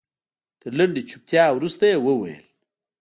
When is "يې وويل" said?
1.91-2.45